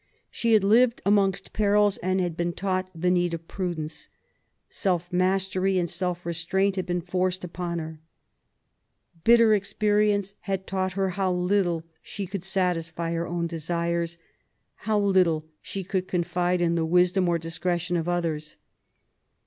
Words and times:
She 0.31 0.53
had 0.53 0.63
lived 0.63 0.99
amongst 1.05 1.53
perils, 1.53 1.97
and 1.97 2.19
bad 2.19 2.35
been 2.35 2.53
taught 2.53 2.89
the 2.99 3.11
need 3.11 3.35
of 3.35 3.47
prudence. 3.47 4.09
Self 4.67 5.03
42 5.09 5.11
QUEEN 5.11 5.21
ELIZABETH. 5.21 5.41
mastery 5.43 5.77
and 5.77 5.89
self 5.91 6.25
restraint 6.25 6.75
had 6.75 6.85
been 6.87 7.01
forced 7.01 7.43
upon 7.43 7.77
her. 7.77 7.99
Bitter 9.23 9.53
experience 9.53 10.33
had 10.39 10.65
taught 10.65 10.93
her 10.93 11.09
how 11.09 11.31
little 11.31 11.83
she 12.01 12.25
could 12.25 12.43
satisfy 12.43 13.13
her 13.13 13.27
own 13.27 13.45
desires, 13.45 14.17
how 14.77 14.97
little 14.97 15.45
she 15.61 15.83
could 15.83 16.07
confide 16.07 16.61
in 16.61 16.73
the 16.73 16.83
wisdom 16.83 17.29
or 17.29 17.37
discretion 17.37 17.95
of 17.95 18.09
others. 18.09 18.57